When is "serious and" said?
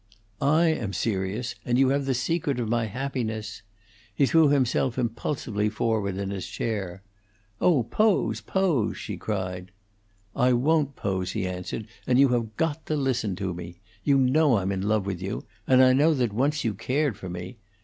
0.93-1.77